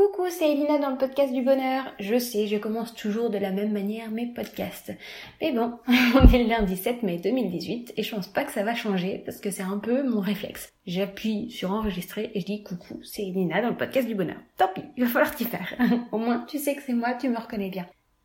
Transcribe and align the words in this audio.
Coucou, 0.00 0.30
c'est 0.30 0.50
Elina 0.50 0.78
dans 0.78 0.88
le 0.88 0.96
podcast 0.96 1.30
du 1.30 1.42
bonheur. 1.42 1.92
Je 1.98 2.18
sais, 2.18 2.46
je 2.46 2.56
commence 2.56 2.94
toujours 2.94 3.28
de 3.28 3.36
la 3.36 3.50
même 3.50 3.70
manière 3.70 4.10
mes 4.10 4.28
podcasts. 4.28 4.94
Mais 5.42 5.52
bon, 5.52 5.74
on 5.88 6.26
est 6.26 6.42
le 6.42 6.48
lundi 6.48 6.74
7 6.74 7.02
mai 7.02 7.18
2018 7.18 7.92
et 7.98 8.02
je 8.02 8.14
pense 8.16 8.26
pas 8.26 8.44
que 8.44 8.52
ça 8.52 8.62
va 8.62 8.74
changer 8.74 9.20
parce 9.26 9.40
que 9.40 9.50
c'est 9.50 9.62
un 9.62 9.76
peu 9.76 10.02
mon 10.02 10.20
réflexe. 10.20 10.72
J'appuie 10.86 11.50
sur 11.50 11.72
enregistrer 11.72 12.30
et 12.32 12.40
je 12.40 12.46
dis 12.46 12.62
coucou, 12.62 12.98
c'est 13.02 13.24
Elina 13.24 13.60
dans 13.60 13.68
le 13.68 13.76
podcast 13.76 14.08
du 14.08 14.14
bonheur. 14.14 14.38
Tant 14.56 14.68
pis, 14.74 14.84
il 14.96 15.04
va 15.04 15.10
falloir 15.10 15.34
t'y 15.34 15.44
faire. 15.44 15.74
Au 16.12 16.16
moins, 16.16 16.46
tu 16.48 16.56
sais 16.56 16.74
que 16.74 16.82
c'est 16.82 16.94
moi, 16.94 17.12
tu 17.12 17.28
me 17.28 17.36
reconnais 17.36 17.68
bien. 17.68 17.84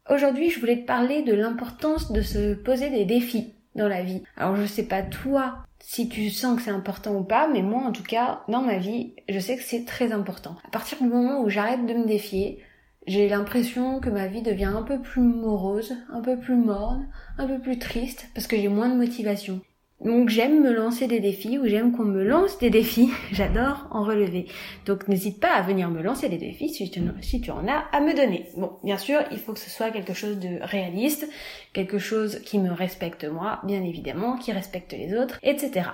Aujourd'hui, 0.10 0.52
je 0.52 0.62
voulais 0.62 0.80
te 0.80 0.86
parler 0.86 1.24
de 1.24 1.34
l'importance 1.34 2.14
de 2.14 2.22
se 2.22 2.54
poser 2.54 2.90
des 2.90 3.04
défis 3.04 3.55
dans 3.76 3.88
la 3.88 4.04
vie. 4.04 4.24
Alors 4.38 4.56
je 4.56 4.66
sais 4.66 4.88
pas 4.88 5.02
toi 5.02 5.60
si 5.80 6.10
tu 6.10 6.30
sens 6.32 6.58
que 6.58 6.64
c'est 6.64 6.72
important 6.72 7.16
ou 7.16 7.24
pas, 7.24 7.48
mais 7.48 7.62
moi 7.62 7.84
en 7.84 7.92
tout 7.92 8.04
cas, 8.04 8.42
dans 8.48 8.62
ma 8.62 8.78
vie, 8.78 9.14
je 9.30 9.40
sais 9.40 9.56
que 9.56 9.64
c'est 9.64 9.86
très 9.86 10.12
important. 10.12 10.56
À 10.66 10.70
partir 10.70 10.98
du 10.98 11.08
moment 11.08 11.42
où 11.42 11.50
j'arrête 11.50 11.86
de 11.86 11.94
me 11.94 12.08
défier, 12.08 12.64
j'ai 13.06 13.30
l'impression 13.30 14.00
que 14.00 14.10
ma 14.10 14.26
vie 14.26 14.42
devient 14.42 14.74
un 14.76 14.82
peu 14.82 15.00
plus 15.00 15.22
morose, 15.22 15.96
un 16.12 16.22
peu 16.22 16.40
plus 16.40 16.56
morne, 16.56 17.08
un 17.38 17.46
peu 17.46 17.60
plus 17.60 17.78
triste, 17.78 18.30
parce 18.34 18.48
que 18.48 18.58
j'ai 18.58 18.68
moins 18.68 18.90
de 18.90 18.96
motivation. 18.96 19.62
Donc 20.06 20.30
j'aime 20.30 20.62
me 20.62 20.72
lancer 20.72 21.08
des 21.08 21.20
défis 21.20 21.58
ou 21.58 21.66
j'aime 21.66 21.92
qu'on 21.92 22.06
me 22.06 22.24
lance 22.24 22.60
des 22.60 22.70
défis. 22.70 23.10
J'adore 23.32 23.88
en 23.90 24.04
relever. 24.04 24.46
Donc 24.86 25.08
n'hésite 25.08 25.40
pas 25.40 25.54
à 25.54 25.64
venir 25.64 25.90
me 25.90 26.04
lancer 26.04 26.30
des 26.30 26.38
défis 26.38 26.70
si 26.70 26.92
tu, 26.92 27.52
en 27.52 27.68
as 27.68 27.86
à 27.92 28.02
me 28.02 28.16
donner. 28.16 28.46
Bon, 28.56 28.74
bien 28.84 29.00
sûr, 29.00 29.22
il 29.32 29.40
faut 29.40 29.54
que 29.54 29.60
ce 29.60 29.72
soit 29.72 29.90
quelque 29.90 30.14
chose 30.14 30.38
de 30.38 30.60
réaliste, 30.62 31.28
quelque 31.74 31.98
chose 31.98 32.40
qui 32.46 32.60
me 32.60 32.72
respecte 32.72 33.26
moi, 33.26 33.60
bien 33.64 33.84
évidemment, 33.84 34.38
qui 34.38 34.52
respecte 34.52 34.94
les 34.94 35.18
autres, 35.18 35.40
etc. 35.42 35.90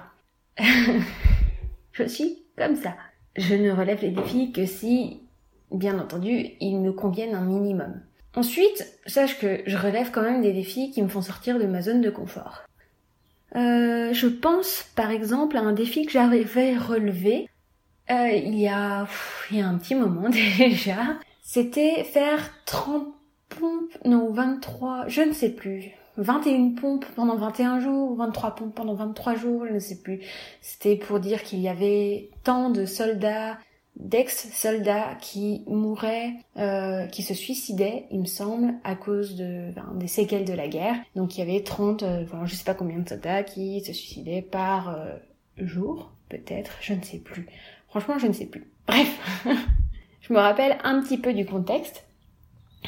je 1.94 2.04
suis 2.04 2.44
comme 2.58 2.76
ça. 2.76 2.96
Je 3.38 3.56
ne 3.56 3.72
relève 3.72 4.02
les 4.02 4.12
défis 4.12 4.52
que 4.52 4.66
si, 4.66 5.22
bien 5.72 5.98
entendu, 5.98 6.50
ils 6.60 6.80
me 6.80 6.92
conviennent 6.92 7.34
un 7.34 7.46
minimum. 7.46 8.02
Ensuite, 8.36 8.86
sache 9.06 9.40
que 9.40 9.62
je 9.66 9.78
relève 9.78 10.12
quand 10.12 10.22
même 10.22 10.42
des 10.42 10.52
défis 10.52 10.92
qui 10.92 11.02
me 11.02 11.08
font 11.08 11.22
sortir 11.22 11.60
de 11.60 11.66
ma 11.66 11.82
zone 11.82 12.02
de 12.02 12.10
confort. 12.10 12.64
Euh, 13.56 14.14
je 14.14 14.28
pense 14.28 14.86
par 14.96 15.12
exemple 15.12 15.58
à 15.58 15.62
un 15.62 15.74
défi 15.74 16.06
que 16.06 16.12
j'avais 16.12 16.78
relevé 16.78 17.50
euh, 18.10 18.30
il, 18.30 18.60
y 18.60 18.68
a, 18.68 19.08
il 19.52 19.58
y 19.58 19.62
a 19.62 19.68
un 19.68 19.78
petit 19.78 19.96
moment 19.96 20.30
déjà. 20.58 21.20
C'était 21.42 22.04
faire 22.04 22.40
30 22.66 23.08
pompes, 23.50 23.98
non 24.06 24.32
23, 24.32 25.08
je 25.08 25.22
ne 25.22 25.34
sais 25.34 25.50
plus. 25.50 25.92
21 26.18 26.72
pompes 26.72 27.06
pendant 27.16 27.38
21 27.38 27.80
jours, 27.80 28.16
23 28.16 28.56
pompes 28.56 28.76
pendant 28.76 28.96
23 28.96 29.36
jours, 29.36 29.66
je 29.68 29.74
ne 29.74 29.80
sais 29.80 30.02
plus. 30.02 30.20
C'était 30.62 30.98
pour 30.98 31.20
dire 31.20 31.44
qu'il 31.44 31.60
y 31.60 31.70
avait 31.70 32.30
tant 32.44 32.70
de 32.70 32.86
soldats 32.86 33.58
d'ex-soldats 33.98 35.16
qui 35.22 35.64
mouraient, 35.68 36.34
euh, 36.58 37.06
qui 37.08 37.24
se 37.24 37.34
suicidaient, 37.34 38.06
il 38.12 38.22
me 38.22 38.26
semble, 38.26 38.74
à 38.84 38.96
cause 38.96 39.36
de, 39.36 39.72
des 39.96 40.08
séquelles 40.08 40.46
de 40.46 40.54
la 40.54 40.68
guerre. 40.68 40.96
Donc 41.16 41.38
il 41.38 41.40
y 41.40 41.44
avait 41.44 41.62
30, 41.62 42.04
euh, 42.04 42.26
je 42.46 42.56
sais 42.56 42.64
pas 42.64 42.74
combien 42.74 43.00
de 43.00 43.08
soldats 43.08 43.44
qui 43.44 43.82
se 43.82 43.94
suicidaient 43.94 44.42
par 44.42 44.90
euh, 44.90 45.16
jour, 45.58 46.12
peut-être, 46.30 46.78
je 46.82 46.94
ne 46.94 47.02
sais 47.02 47.20
plus. 47.20 47.48
Franchement, 47.90 48.18
je 48.18 48.28
ne 48.28 48.34
sais 48.34 48.46
plus. 48.46 48.68
Bref, 48.88 49.46
je 50.22 50.34
me 50.34 50.40
rappelle 50.40 50.78
un 50.84 51.02
petit 51.02 51.18
peu 51.18 51.34
du 51.34 51.46
contexte. 51.46 52.06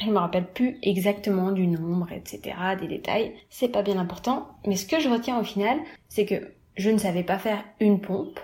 Je 0.02 0.10
me 0.10 0.18
rappelle 0.18 0.46
plus 0.46 0.78
exactement 0.82 1.52
du 1.52 1.68
nombre, 1.68 2.10
etc., 2.10 2.56
des 2.80 2.88
détails. 2.88 3.32
C'est 3.48 3.68
pas 3.68 3.82
bien 3.82 3.96
important. 3.96 4.48
Mais 4.66 4.74
ce 4.74 4.86
que 4.86 4.98
je 4.98 5.08
retiens 5.08 5.38
au 5.38 5.44
final, 5.44 5.78
c'est 6.08 6.26
que 6.26 6.50
je 6.76 6.90
ne 6.90 6.98
savais 6.98 7.22
pas 7.22 7.38
faire 7.38 7.62
une 7.78 8.00
pompe, 8.00 8.40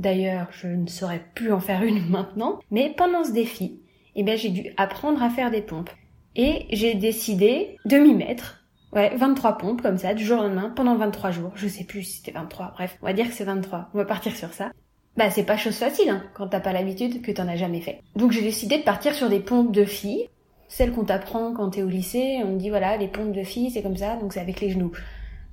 D'ailleurs, 0.00 0.46
je 0.50 0.66
ne 0.66 0.86
saurais 0.86 1.22
plus 1.34 1.52
en 1.52 1.60
faire 1.60 1.82
une 1.82 2.06
maintenant. 2.08 2.58
Mais 2.70 2.94
pendant 2.96 3.22
ce 3.22 3.32
défi, 3.32 3.82
eh 4.16 4.22
bien, 4.22 4.34
j'ai 4.34 4.48
dû 4.48 4.72
apprendre 4.78 5.22
à 5.22 5.28
faire 5.28 5.50
des 5.50 5.60
pompes. 5.60 5.90
Et 6.36 6.66
j'ai 6.70 6.94
décidé 6.94 7.76
de 7.84 7.98
m'y 7.98 8.14
mettre. 8.14 8.64
Ouais, 8.94 9.14
23 9.14 9.58
pompes 9.58 9.82
comme 9.82 9.98
ça, 9.98 10.14
du 10.14 10.24
jour 10.24 10.40
au 10.40 10.44
lendemain, 10.44 10.72
pendant 10.74 10.96
23 10.96 11.32
jours. 11.32 11.52
Je 11.54 11.68
sais 11.68 11.84
plus 11.84 12.02
si 12.02 12.16
c'était 12.18 12.32
23. 12.32 12.72
Bref, 12.72 12.96
on 13.02 13.06
va 13.06 13.12
dire 13.12 13.28
que 13.28 13.34
c'est 13.34 13.44
23. 13.44 13.90
On 13.92 13.98
va 13.98 14.06
partir 14.06 14.34
sur 14.34 14.54
ça. 14.54 14.72
Bah, 15.18 15.28
c'est 15.28 15.44
pas 15.44 15.58
chose 15.58 15.76
facile, 15.76 16.08
hein, 16.08 16.24
quand 16.32 16.48
t'as 16.48 16.60
pas 16.60 16.72
l'habitude, 16.72 17.20
que 17.20 17.30
t'en 17.30 17.46
as 17.46 17.56
jamais 17.56 17.82
fait. 17.82 18.00
Donc 18.16 18.32
j'ai 18.32 18.42
décidé 18.42 18.78
de 18.78 18.82
partir 18.82 19.14
sur 19.14 19.28
des 19.28 19.40
pompes 19.40 19.72
de 19.72 19.84
filles. 19.84 20.28
Celles 20.68 20.92
qu'on 20.92 21.04
t'apprend 21.04 21.52
quand 21.52 21.70
t'es 21.70 21.82
au 21.82 21.88
lycée. 21.88 22.38
On 22.42 22.52
me 22.52 22.58
dit 22.58 22.70
voilà, 22.70 22.96
les 22.96 23.08
pompes 23.08 23.32
de 23.32 23.42
filles, 23.42 23.70
c'est 23.70 23.82
comme 23.82 23.98
ça, 23.98 24.16
donc 24.16 24.32
c'est 24.32 24.40
avec 24.40 24.60
les 24.60 24.70
genoux. 24.70 24.92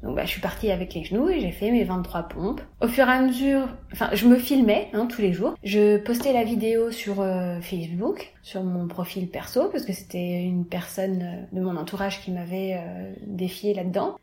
Donc 0.07 0.15
bah, 0.15 0.23
je 0.23 0.29
suis 0.29 0.41
partie 0.41 0.71
avec 0.71 0.93
les 0.93 1.03
genoux 1.03 1.27
et 1.27 1.41
j'ai 1.41 1.51
fait 1.51 1.69
mes 1.69 1.83
23 1.83 2.23
pompes. 2.29 2.61
Au 2.81 2.87
fur 2.87 3.09
et 3.09 3.11
à 3.11 3.19
mesure, 3.19 3.67
enfin 3.91 4.09
je 4.13 4.25
me 4.25 4.37
filmais 4.37 4.87
hein, 4.93 5.05
tous 5.05 5.21
les 5.21 5.33
jours. 5.33 5.55
Je 5.63 5.97
postais 5.97 6.31
la 6.31 6.45
vidéo 6.45 6.91
sur 6.91 7.19
euh, 7.19 7.59
Facebook, 7.59 8.33
sur 8.41 8.63
mon 8.63 8.87
profil 8.87 9.27
perso, 9.27 9.67
parce 9.67 9.83
que 9.83 9.91
c'était 9.91 10.41
une 10.41 10.65
personne 10.65 11.21
euh, 11.21 11.55
de 11.57 11.61
mon 11.61 11.75
entourage 11.75 12.21
qui 12.21 12.31
m'avait 12.31 12.79
euh, 12.79 13.11
défié 13.25 13.73
là-dedans. 13.73 14.15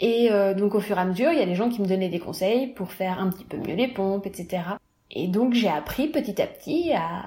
Et 0.00 0.30
donc 0.56 0.74
au 0.74 0.80
fur 0.80 0.98
et 0.98 1.00
à 1.00 1.04
mesure, 1.04 1.30
il 1.30 1.38
y 1.38 1.42
a 1.42 1.46
des 1.46 1.54
gens 1.54 1.68
qui 1.68 1.80
me 1.80 1.86
donnaient 1.86 2.08
des 2.08 2.18
conseils 2.18 2.66
pour 2.66 2.90
faire 2.90 3.20
un 3.20 3.30
petit 3.30 3.44
peu 3.44 3.56
mieux 3.56 3.76
les 3.76 3.86
pompes, 3.86 4.26
etc. 4.26 4.64
Et 5.12 5.28
donc 5.28 5.54
j'ai 5.54 5.68
appris 5.68 6.08
petit 6.08 6.42
à 6.42 6.46
petit 6.48 6.92
à 6.92 7.26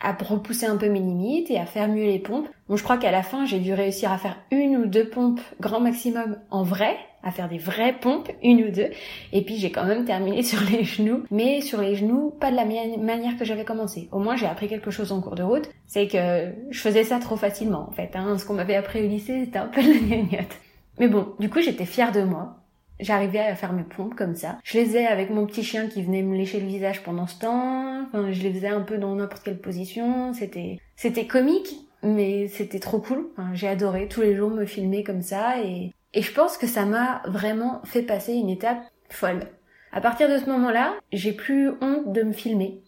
à 0.00 0.12
repousser 0.12 0.66
un 0.66 0.76
peu 0.76 0.88
mes 0.88 1.00
limites 1.00 1.50
et 1.50 1.58
à 1.58 1.66
faire 1.66 1.88
mieux 1.88 2.04
les 2.04 2.18
pompes. 2.18 2.48
Bon, 2.68 2.76
je 2.76 2.82
crois 2.82 2.98
qu'à 2.98 3.10
la 3.10 3.22
fin, 3.22 3.46
j'ai 3.46 3.58
dû 3.58 3.72
réussir 3.72 4.12
à 4.12 4.18
faire 4.18 4.36
une 4.50 4.76
ou 4.76 4.86
deux 4.86 5.08
pompes 5.08 5.40
grand 5.60 5.80
maximum 5.80 6.38
en 6.50 6.62
vrai, 6.62 6.96
à 7.22 7.30
faire 7.30 7.48
des 7.48 7.58
vraies 7.58 7.94
pompes, 8.00 8.30
une 8.42 8.64
ou 8.64 8.70
deux. 8.70 8.90
Et 9.32 9.42
puis 9.42 9.56
j'ai 9.56 9.70
quand 9.70 9.84
même 9.84 10.04
terminé 10.04 10.42
sur 10.44 10.60
les 10.70 10.84
genoux, 10.84 11.24
mais 11.30 11.60
sur 11.60 11.80
les 11.80 11.94
genoux, 11.94 12.32
pas 12.38 12.50
de 12.50 12.56
la 12.56 12.64
manière 12.64 13.36
que 13.36 13.44
j'avais 13.44 13.64
commencé. 13.64 14.08
Au 14.12 14.18
moins, 14.18 14.36
j'ai 14.36 14.46
appris 14.46 14.68
quelque 14.68 14.90
chose 14.90 15.12
en 15.12 15.20
cours 15.20 15.34
de 15.34 15.42
route, 15.42 15.68
c'est 15.86 16.08
que 16.08 16.52
je 16.70 16.80
faisais 16.80 17.04
ça 17.04 17.18
trop 17.18 17.36
facilement 17.36 17.86
en 17.88 17.92
fait. 17.92 18.10
Hein. 18.14 18.38
Ce 18.38 18.44
qu'on 18.44 18.54
m'avait 18.54 18.76
appris 18.76 19.02
au 19.02 19.08
lycée, 19.08 19.44
c'était 19.44 19.58
un 19.58 19.66
peu 19.66 19.80
la 19.80 19.98
gnognotte. 19.98 20.56
Mais 20.98 21.08
bon, 21.08 21.28
du 21.38 21.50
coup, 21.50 21.60
j'étais 21.60 21.84
fière 21.84 22.12
de 22.12 22.22
moi. 22.22 22.56
J'arrivais 23.00 23.40
à 23.40 23.54
faire 23.54 23.72
mes 23.72 23.82
pompes 23.82 24.14
comme 24.14 24.34
ça. 24.34 24.58
Je 24.64 24.78
les 24.78 24.86
faisais 24.86 25.06
avec 25.06 25.30
mon 25.30 25.46
petit 25.46 25.62
chien 25.62 25.88
qui 25.88 26.02
venait 26.02 26.22
me 26.22 26.36
lécher 26.36 26.60
le 26.60 26.66
visage 26.66 27.02
pendant 27.02 27.26
ce 27.26 27.38
temps. 27.38 28.06
Je 28.12 28.42
les 28.42 28.52
faisais 28.52 28.68
un 28.68 28.82
peu 28.82 28.98
dans 28.98 29.14
n'importe 29.14 29.42
quelle 29.44 29.60
position. 29.60 30.32
C'était, 30.32 30.78
c'était 30.96 31.26
comique, 31.26 31.74
mais 32.02 32.48
c'était 32.48 32.78
trop 32.78 32.98
cool. 32.98 33.28
J'ai 33.52 33.68
adoré 33.68 34.08
tous 34.08 34.22
les 34.22 34.34
jours 34.34 34.50
me 34.50 34.64
filmer 34.64 35.04
comme 35.04 35.22
ça 35.22 35.60
et, 35.62 35.92
et 36.14 36.22
je 36.22 36.32
pense 36.32 36.56
que 36.56 36.66
ça 36.66 36.84
m'a 36.84 37.22
vraiment 37.26 37.82
fait 37.84 38.02
passer 38.02 38.32
une 38.32 38.48
étape 38.48 38.80
folle. 39.10 39.40
À 39.92 40.00
partir 40.00 40.28
de 40.28 40.38
ce 40.38 40.50
moment-là, 40.50 40.94
j'ai 41.12 41.32
plus 41.32 41.70
honte 41.80 42.12
de 42.12 42.22
me 42.22 42.32
filmer 42.32 42.82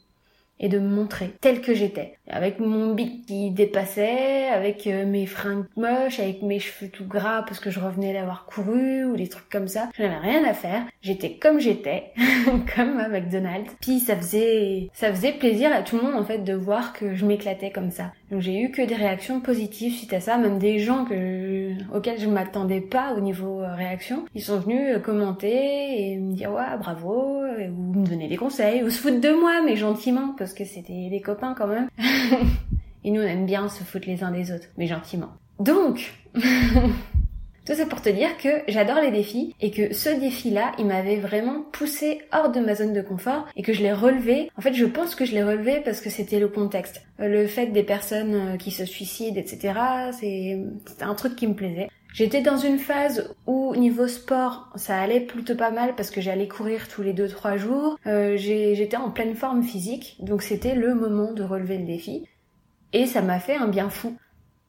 et 0.60 0.68
de 0.68 0.78
me 0.78 0.88
montrer 0.88 1.32
telle 1.40 1.60
que 1.60 1.74
j'étais. 1.74 2.14
Avec 2.28 2.58
mon 2.60 2.94
bit 2.94 3.26
qui 3.26 3.50
dépassait, 3.50 4.48
avec 4.48 4.86
euh, 4.86 5.06
mes 5.06 5.26
fringues 5.26 5.66
moches, 5.76 6.20
avec 6.20 6.42
mes 6.42 6.58
cheveux 6.58 6.90
tout 6.90 7.06
gras 7.06 7.42
parce 7.42 7.60
que 7.60 7.70
je 7.70 7.80
revenais 7.80 8.12
d'avoir 8.12 8.46
couru 8.46 9.04
ou 9.04 9.16
des 9.16 9.28
trucs 9.28 9.48
comme 9.48 9.68
ça. 9.68 9.88
Je 9.96 10.02
n'avais 10.02 10.18
rien 10.18 10.44
à 10.44 10.54
faire. 10.54 10.82
J'étais 11.02 11.34
comme 11.34 11.60
j'étais, 11.60 12.12
comme 12.76 12.98
à 12.98 13.08
McDonald's. 13.08 13.74
Puis 13.80 14.00
ça 14.00 14.16
faisait, 14.16 14.88
ça 14.92 15.10
faisait 15.10 15.32
plaisir 15.32 15.72
à 15.72 15.82
tout 15.82 15.96
le 15.96 16.02
monde 16.02 16.14
en 16.14 16.24
fait 16.24 16.38
de 16.38 16.54
voir 16.54 16.92
que 16.92 17.14
je 17.14 17.24
m'éclatais 17.24 17.70
comme 17.70 17.90
ça. 17.90 18.12
Donc 18.30 18.40
j'ai 18.40 18.60
eu 18.60 18.70
que 18.70 18.82
des 18.82 18.94
réactions 18.94 19.40
positives 19.40 19.94
suite 19.94 20.12
à 20.12 20.20
ça, 20.20 20.36
même 20.36 20.58
des 20.58 20.78
gens 20.78 21.04
que, 21.04 21.72
auxquels 21.94 22.20
je 22.20 22.28
m'attendais 22.28 22.80
pas 22.80 23.14
au 23.14 23.20
niveau 23.20 23.62
euh, 23.62 23.74
réaction. 23.74 24.24
Ils 24.34 24.42
sont 24.42 24.60
venus 24.60 24.96
euh, 24.96 24.98
commenter 24.98 26.12
et 26.12 26.18
me 26.18 26.34
dire 26.34 26.52
ouais 26.52 26.76
bravo, 26.78 27.42
ou 27.42 27.98
me 27.98 28.06
donner 28.06 28.28
des 28.28 28.36
conseils, 28.36 28.82
ou 28.82 28.90
se 28.90 28.98
foutre 28.98 29.20
de 29.20 29.30
moi 29.30 29.62
mais 29.64 29.76
gentiment 29.76 30.34
parce 30.36 30.52
que 30.52 30.64
c'était 30.64 31.08
des 31.08 31.20
copains 31.20 31.54
quand 31.56 31.66
même. 31.68 31.88
Et 33.04 33.10
nous, 33.10 33.20
on 33.20 33.24
aime 33.24 33.46
bien 33.46 33.68
se 33.68 33.84
foutre 33.84 34.08
les 34.08 34.22
uns 34.22 34.32
des 34.32 34.52
autres, 34.52 34.66
mais 34.76 34.86
gentiment. 34.86 35.28
Donc, 35.60 36.12
tout 37.68 37.74
ça 37.74 37.84
pour 37.84 38.00
te 38.00 38.08
dire 38.08 38.38
que 38.38 38.48
j'adore 38.66 39.02
les 39.02 39.10
défis 39.10 39.54
et 39.60 39.70
que 39.70 39.92
ce 39.92 40.08
défi-là, 40.08 40.72
il 40.78 40.86
m'avait 40.86 41.16
vraiment 41.16 41.60
poussé 41.70 42.22
hors 42.32 42.50
de 42.50 42.60
ma 42.60 42.74
zone 42.74 42.94
de 42.94 43.02
confort 43.02 43.46
et 43.56 43.62
que 43.62 43.74
je 43.74 43.82
l'ai 43.82 43.92
relevé. 43.92 44.50
En 44.56 44.62
fait, 44.62 44.72
je 44.72 44.86
pense 44.86 45.14
que 45.14 45.26
je 45.26 45.32
l'ai 45.32 45.42
relevé 45.42 45.82
parce 45.84 46.00
que 46.00 46.08
c'était 46.08 46.40
le 46.40 46.48
contexte. 46.48 47.02
Le 47.18 47.46
fait 47.46 47.66
des 47.66 47.82
personnes 47.82 48.34
euh, 48.34 48.56
qui 48.56 48.70
se 48.70 48.86
suicident, 48.86 49.38
etc., 49.38 49.74
c'est 50.18 50.58
un 51.02 51.14
truc 51.14 51.36
qui 51.36 51.46
me 51.46 51.54
plaisait. 51.54 51.90
J'étais 52.14 52.40
dans 52.40 52.56
une 52.56 52.78
phase 52.78 53.34
où 53.46 53.76
niveau 53.76 54.08
sport 54.08 54.70
ça 54.76 54.98
allait 54.98 55.20
plutôt 55.20 55.54
pas 55.54 55.70
mal 55.70 55.94
parce 55.94 56.10
que 56.10 56.22
j'allais 56.22 56.48
courir 56.48 56.88
tous 56.88 57.02
les 57.02 57.12
2-3 57.12 57.58
jours. 57.58 57.98
Euh, 58.06 58.38
j'étais 58.38 58.96
en 58.96 59.10
pleine 59.10 59.34
forme 59.34 59.62
physique 59.62 60.16
donc 60.20 60.40
c'était 60.40 60.74
le 60.74 60.94
moment 60.94 61.34
de 61.34 61.42
relever 61.42 61.76
le 61.76 61.84
défi 61.84 62.24
et 62.94 63.04
ça 63.04 63.20
m'a 63.20 63.38
fait 63.38 63.56
un 63.56 63.68
bien 63.68 63.90
fou. 63.90 64.16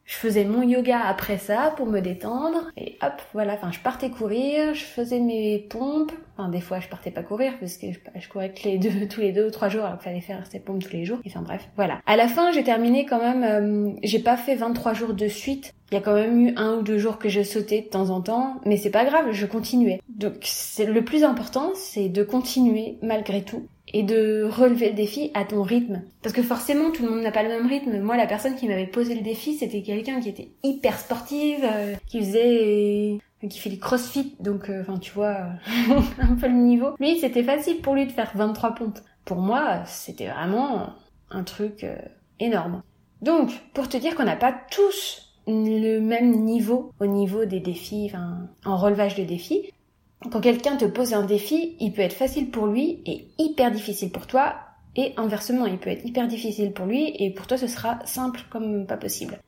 Je 0.09 0.15
faisais 0.15 0.43
mon 0.43 0.63
yoga 0.63 1.01
après 1.05 1.37
ça 1.37 1.71
pour 1.77 1.85
me 1.85 1.99
détendre 1.99 2.71
et 2.75 2.97
hop, 3.03 3.21
voilà, 3.33 3.53
enfin 3.53 3.71
je 3.71 3.77
partais 3.77 4.09
courir, 4.09 4.73
je 4.73 4.83
faisais 4.83 5.19
mes 5.19 5.59
pompes. 5.69 6.11
Enfin 6.35 6.49
des 6.49 6.61
fois 6.61 6.79
je 6.79 6.87
partais 6.87 7.11
pas 7.11 7.21
courir 7.21 7.53
parce 7.59 7.77
que 7.77 7.85
je, 7.91 8.27
courais 8.27 8.51
que 8.51 8.67
les 8.67 8.79
deux, 8.79 9.07
tous 9.09 9.21
les 9.21 9.31
deux 9.31 9.45
ou 9.45 9.51
trois 9.51 9.69
jours 9.69 9.85
alors 9.85 9.99
qu'il 9.99 10.05
fallait 10.05 10.21
faire 10.21 10.43
ces 10.49 10.59
pompes 10.59 10.83
tous 10.83 10.93
les 10.93 11.05
jours. 11.05 11.19
Enfin 11.27 11.43
bref, 11.43 11.69
voilà. 11.75 12.01
À 12.07 12.15
la 12.15 12.27
fin 12.27 12.51
j'ai 12.51 12.63
terminé 12.63 13.05
quand 13.05 13.19
même, 13.19 13.43
euh, 13.43 13.91
j'ai 14.01 14.17
pas 14.17 14.35
fait 14.35 14.55
23 14.55 14.95
jours 14.95 15.13
de 15.13 15.27
suite. 15.27 15.75
Il 15.91 15.95
y 15.95 15.97
a 15.99 16.01
quand 16.01 16.15
même 16.15 16.39
eu 16.39 16.53
un 16.55 16.77
ou 16.77 16.81
deux 16.81 16.97
jours 16.97 17.19
que 17.19 17.29
je 17.29 17.43
sautais 17.43 17.81
de 17.81 17.87
temps 17.87 18.09
en 18.09 18.21
temps, 18.21 18.55
mais 18.65 18.77
c'est 18.77 18.89
pas 18.89 19.05
grave, 19.05 19.31
je 19.31 19.45
continuais. 19.45 20.01
Donc 20.07 20.37
c'est 20.41 20.85
le 20.85 21.05
plus 21.05 21.23
important, 21.23 21.73
c'est 21.75 22.09
de 22.09 22.23
continuer 22.23 22.97
malgré 23.03 23.43
tout 23.43 23.67
et 23.93 24.03
de 24.03 24.47
relever 24.49 24.89
le 24.89 24.95
défi 24.95 25.31
à 25.33 25.45
ton 25.45 25.63
rythme. 25.63 26.03
Parce 26.21 26.33
que 26.33 26.43
forcément, 26.43 26.91
tout 26.91 27.03
le 27.03 27.09
monde 27.09 27.21
n'a 27.21 27.31
pas 27.31 27.43
le 27.43 27.49
même 27.49 27.67
rythme. 27.67 27.99
Moi, 27.99 28.17
la 28.17 28.27
personne 28.27 28.55
qui 28.55 28.67
m'avait 28.67 28.87
posé 28.87 29.15
le 29.15 29.21
défi, 29.21 29.55
c'était 29.55 29.81
quelqu'un 29.81 30.19
qui 30.19 30.29
était 30.29 30.51
hyper 30.63 30.99
sportive, 30.99 31.63
euh, 31.63 31.95
qui 32.07 32.19
faisait 32.19 33.19
qui 33.47 33.59
fait 33.59 33.69
du 33.69 33.79
crossfit, 33.79 34.35
donc 34.41 34.69
euh, 34.69 34.81
enfin 34.81 34.99
tu 34.99 35.13
vois 35.13 35.37
un 36.19 36.35
peu 36.35 36.47
le 36.47 36.55
niveau. 36.55 36.95
Lui, 36.99 37.17
c'était 37.19 37.43
facile 37.43 37.79
pour 37.81 37.95
lui 37.95 38.05
de 38.05 38.11
faire 38.11 38.31
23 38.35 38.75
pompes. 38.75 38.99
Pour 39.23 39.37
moi, 39.37 39.83
c'était 39.85 40.27
vraiment 40.27 40.93
un 41.31 41.43
truc 41.43 41.83
euh, 41.83 41.95
énorme. 42.39 42.81
Donc, 43.21 43.51
pour 43.73 43.87
te 43.87 43.97
dire 43.97 44.15
qu'on 44.15 44.25
n'a 44.25 44.35
pas 44.35 44.55
tous 44.71 45.25
le 45.47 45.99
même 45.99 46.43
niveau 46.43 46.91
au 46.99 47.05
niveau 47.05 47.45
des 47.45 47.59
défis, 47.59 48.07
enfin 48.09 48.49
en 48.65 48.77
relevage 48.77 49.15
de 49.15 49.23
défis, 49.23 49.71
quand 50.31 50.41
quelqu'un 50.41 50.75
te 50.75 50.85
pose 50.85 51.13
un 51.13 51.25
défi, 51.25 51.75
il 51.79 51.93
peut 51.93 52.01
être 52.01 52.13
facile 52.13 52.51
pour 52.51 52.67
lui 52.67 53.01
et 53.05 53.27
hyper 53.37 53.71
difficile 53.71 54.11
pour 54.11 54.27
toi, 54.27 54.55
et 54.95 55.13
inversement, 55.17 55.65
il 55.65 55.77
peut 55.77 55.89
être 55.89 56.05
hyper 56.05 56.27
difficile 56.27 56.73
pour 56.73 56.85
lui 56.85 57.13
et 57.17 57.31
pour 57.31 57.47
toi 57.47 57.57
ce 57.57 57.67
sera 57.67 57.99
simple 58.05 58.41
comme 58.49 58.85
pas 58.85 58.97
possible. 58.97 59.39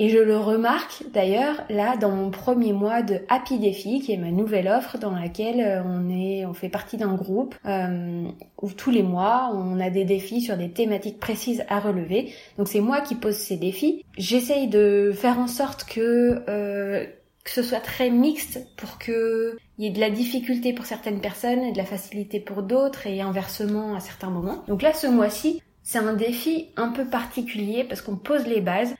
Et 0.00 0.10
je 0.10 0.18
le 0.18 0.36
remarque 0.36 1.02
d'ailleurs 1.12 1.64
là 1.70 1.96
dans 1.96 2.12
mon 2.12 2.30
premier 2.30 2.72
mois 2.72 3.02
de 3.02 3.20
Happy 3.28 3.58
Défi, 3.58 4.00
qui 4.00 4.12
est 4.12 4.16
ma 4.16 4.30
nouvelle 4.30 4.68
offre 4.68 4.96
dans 4.96 5.10
laquelle 5.10 5.60
euh, 5.60 5.82
on 5.84 6.08
est, 6.08 6.46
on 6.46 6.52
fait 6.52 6.68
partie 6.68 6.96
d'un 6.96 7.14
groupe 7.16 7.56
euh, 7.66 8.28
où 8.62 8.70
tous 8.70 8.92
les 8.92 9.02
mois 9.02 9.50
on 9.52 9.80
a 9.80 9.90
des 9.90 10.04
défis 10.04 10.40
sur 10.40 10.56
des 10.56 10.70
thématiques 10.70 11.18
précises 11.18 11.64
à 11.68 11.80
relever. 11.80 12.32
Donc 12.58 12.68
c'est 12.68 12.80
moi 12.80 13.00
qui 13.00 13.16
pose 13.16 13.34
ces 13.34 13.56
défis. 13.56 14.04
J'essaye 14.16 14.68
de 14.68 15.10
faire 15.12 15.40
en 15.40 15.48
sorte 15.48 15.84
que 15.84 16.44
euh, 16.48 17.04
que 17.42 17.50
ce 17.50 17.62
soit 17.62 17.80
très 17.80 18.10
mixte 18.10 18.68
pour 18.76 18.98
que 18.98 19.56
il 19.78 19.84
y 19.84 19.88
ait 19.88 19.92
de 19.92 20.00
la 20.00 20.10
difficulté 20.10 20.72
pour 20.72 20.86
certaines 20.86 21.20
personnes 21.20 21.62
et 21.62 21.72
de 21.72 21.78
la 21.78 21.84
facilité 21.84 22.40
pour 22.40 22.62
d'autres 22.62 23.06
et 23.06 23.20
inversement 23.20 23.94
à 23.94 24.00
certains 24.00 24.30
moments. 24.30 24.64
Donc 24.66 24.82
là, 24.82 24.92
ce 24.92 25.06
mois-ci, 25.06 25.62
c'est 25.84 25.98
un 25.98 26.14
défi 26.14 26.66
un 26.76 26.88
peu 26.88 27.06
particulier 27.06 27.84
parce 27.84 28.02
qu'on 28.02 28.16
pose 28.16 28.46
les 28.46 28.60
bases 28.60 28.94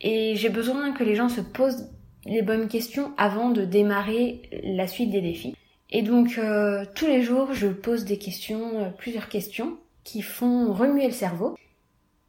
et 0.00 0.36
j'ai 0.36 0.50
besoin 0.50 0.92
que 0.92 1.02
les 1.02 1.14
gens 1.14 1.30
se 1.30 1.40
posent 1.40 1.90
les 2.26 2.42
bonnes 2.42 2.68
questions 2.68 3.12
avant 3.16 3.48
de 3.48 3.64
démarrer 3.64 4.42
la 4.62 4.86
suite 4.86 5.10
des 5.10 5.22
défis. 5.22 5.56
Et 5.90 6.02
donc 6.02 6.36
euh, 6.36 6.84
tous 6.94 7.06
les 7.06 7.22
jours, 7.22 7.54
je 7.54 7.68
pose 7.68 8.04
des 8.04 8.18
questions, 8.18 8.80
euh, 8.80 8.90
plusieurs 8.90 9.30
questions 9.30 9.78
qui 10.04 10.20
font 10.20 10.72
remuer 10.72 11.06
le 11.06 11.12
cerveau. 11.12 11.56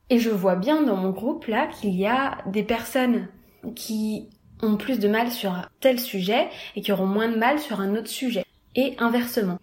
Et 0.09 0.19
je 0.19 0.29
vois 0.29 0.55
bien 0.55 0.81
dans 0.81 0.95
mon 0.95 1.11
groupe 1.11 1.45
là 1.47 1.67
qu'il 1.67 1.93
y 1.93 2.07
a 2.07 2.37
des 2.47 2.63
personnes 2.63 3.27
qui 3.75 4.29
ont 4.61 4.77
plus 4.77 4.99
de 4.99 5.07
mal 5.07 5.31
sur 5.31 5.53
tel 5.79 5.99
sujet 5.99 6.47
et 6.75 6.81
qui 6.81 6.91
auront 6.91 7.05
moins 7.05 7.29
de 7.29 7.37
mal 7.37 7.59
sur 7.59 7.79
un 7.81 7.95
autre 7.95 8.07
sujet. 8.07 8.45
Et 8.75 8.95
inversement. 8.99 9.57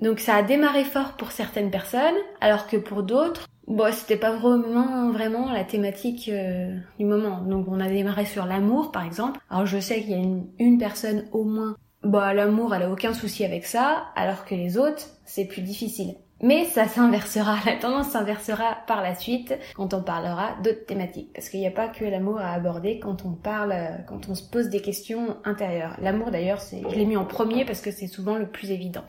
Donc 0.00 0.20
ça 0.20 0.36
a 0.36 0.42
démarré 0.42 0.84
fort 0.84 1.12
pour 1.12 1.32
certaines 1.32 1.70
personnes, 1.70 2.16
alors 2.40 2.66
que 2.66 2.76
pour 2.76 3.02
d'autres, 3.02 3.46
bon, 3.66 3.92
c'était 3.92 4.16
pas 4.16 4.36
vraiment 4.36 5.10
vraiment 5.10 5.50
la 5.50 5.64
thématique 5.64 6.28
euh, 6.28 6.76
du 6.98 7.04
moment. 7.04 7.40
Donc 7.42 7.66
on 7.68 7.80
a 7.80 7.88
démarré 7.88 8.26
sur 8.26 8.44
l'amour, 8.44 8.92
par 8.92 9.04
exemple. 9.04 9.40
Alors 9.50 9.66
je 9.66 9.78
sais 9.78 10.00
qu'il 10.00 10.10
y 10.10 10.14
a 10.14 10.18
une, 10.18 10.46
une 10.58 10.78
personne 10.78 11.24
au 11.32 11.44
moins, 11.44 11.76
bah 12.02 12.34
l'amour, 12.34 12.74
elle 12.74 12.82
a 12.82 12.90
aucun 12.90 13.14
souci 13.14 13.44
avec 13.44 13.64
ça, 13.64 14.06
alors 14.14 14.44
que 14.44 14.54
les 14.54 14.76
autres, 14.76 15.06
c'est 15.24 15.46
plus 15.46 15.62
difficile. 15.62 16.14
Mais 16.42 16.66
ça 16.66 16.86
s'inversera, 16.86 17.56
la 17.66 17.76
tendance 17.76 18.10
s'inversera 18.10 18.78
par 18.86 19.02
la 19.02 19.14
suite 19.14 19.54
quand 19.74 19.94
on 19.94 20.02
parlera 20.02 20.56
d'autres 20.62 20.84
thématiques. 20.86 21.32
Parce 21.32 21.48
qu'il 21.48 21.60
n'y 21.60 21.66
a 21.66 21.72
pas 21.72 21.88
que 21.88 22.04
l'amour 22.04 22.38
à 22.38 22.52
aborder 22.52 22.98
quand 22.98 23.24
on 23.24 23.32
parle, 23.32 23.74
quand 24.06 24.28
on 24.28 24.34
se 24.34 24.48
pose 24.48 24.68
des 24.68 24.82
questions 24.82 25.36
intérieures. 25.44 25.96
L'amour 26.00 26.30
d'ailleurs, 26.30 26.60
je 26.60 26.94
l'ai 26.94 27.06
mis 27.06 27.16
en 27.16 27.24
premier 27.24 27.64
parce 27.64 27.80
que 27.80 27.90
c'est 27.90 28.06
souvent 28.06 28.36
le 28.36 28.48
plus 28.48 28.70
évident. 28.70 29.04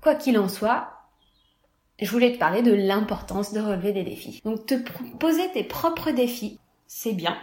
Quoi 0.00 0.14
qu'il 0.14 0.38
en 0.38 0.48
soit, 0.48 0.88
je 2.00 2.10
voulais 2.10 2.32
te 2.32 2.38
parler 2.38 2.62
de 2.62 2.72
l'importance 2.72 3.52
de 3.52 3.60
relever 3.60 3.92
des 3.92 4.04
défis. 4.04 4.40
Donc 4.44 4.66
te 4.66 4.74
poser 5.18 5.50
tes 5.52 5.64
propres 5.64 6.10
défis, 6.10 6.58
c'est 6.86 7.12
bien. 7.12 7.36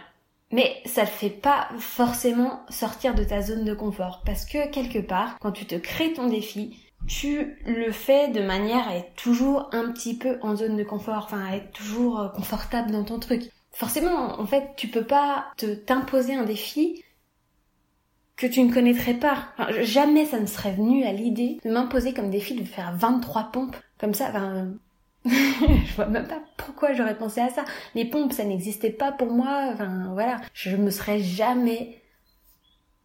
Mais 0.52 0.82
ça 0.84 1.02
ne 1.02 1.06
fait 1.06 1.30
pas 1.30 1.68
forcément 1.78 2.60
sortir 2.68 3.14
de 3.14 3.22
ta 3.22 3.40
zone 3.40 3.64
de 3.64 3.72
confort. 3.72 4.22
Parce 4.26 4.44
que 4.44 4.68
quelque 4.70 4.98
part, 4.98 5.38
quand 5.40 5.52
tu 5.52 5.64
te 5.64 5.76
crées 5.76 6.12
ton 6.12 6.26
défi, 6.26 6.76
tu 7.06 7.56
le 7.66 7.92
fais 7.92 8.28
de 8.28 8.40
manière 8.40 8.88
à 8.88 8.96
être 8.96 9.14
toujours 9.14 9.68
un 9.72 9.90
petit 9.92 10.16
peu 10.16 10.38
en 10.42 10.56
zone 10.56 10.76
de 10.76 10.84
confort, 10.84 11.24
enfin 11.24 11.44
à 11.44 11.56
être 11.56 11.72
toujours 11.72 12.20
euh, 12.20 12.28
confortable 12.28 12.90
dans 12.90 13.04
ton 13.04 13.18
truc. 13.18 13.50
Forcément, 13.72 14.40
en 14.40 14.46
fait, 14.46 14.70
tu 14.76 14.88
peux 14.88 15.04
pas 15.04 15.46
te 15.56 15.74
t'imposer 15.74 16.34
un 16.34 16.44
défi 16.44 17.02
que 18.36 18.46
tu 18.46 18.62
ne 18.62 18.72
connaîtrais 18.72 19.14
pas. 19.14 19.48
jamais 19.82 20.24
ça 20.24 20.40
ne 20.40 20.46
serait 20.46 20.72
venu 20.72 21.04
à 21.04 21.12
l'idée 21.12 21.58
de 21.64 21.70
m'imposer 21.70 22.14
comme 22.14 22.30
défi 22.30 22.54
de 22.54 22.64
faire 22.64 22.94
23 22.96 23.50
pompes 23.52 23.76
comme 23.98 24.14
ça. 24.14 24.28
Enfin, 24.30 24.68
je 25.26 25.94
vois 25.94 26.06
même 26.06 26.26
pas 26.26 26.42
pourquoi 26.56 26.94
j'aurais 26.94 27.18
pensé 27.18 27.40
à 27.40 27.50
ça. 27.50 27.64
Les 27.94 28.06
pompes, 28.06 28.32
ça 28.32 28.44
n'existait 28.44 28.90
pas 28.90 29.12
pour 29.12 29.30
moi. 29.30 29.70
Enfin, 29.72 30.10
voilà. 30.12 30.40
Je 30.54 30.74
me 30.76 30.90
serais 30.90 31.20
jamais 31.20 31.99